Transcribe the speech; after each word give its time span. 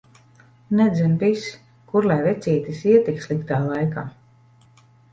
Nedzen 0.79 1.13
vis! 1.25 1.43
Kur 1.93 2.09
lai 2.13 2.19
vecītis 2.31 2.83
iet 2.95 3.09
tik 3.11 3.23
sliktā 3.29 3.63
laika. 3.71 4.11